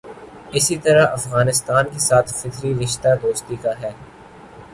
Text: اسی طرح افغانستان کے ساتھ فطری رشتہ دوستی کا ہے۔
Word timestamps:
اسی 0.53 0.75
طرح 0.77 1.05
افغانستان 1.11 1.83
کے 1.93 1.99
ساتھ 1.99 2.29
فطری 2.33 2.73
رشتہ 2.83 3.07
دوستی 3.23 3.55
کا 3.55 3.71
ہے۔ 3.81 3.91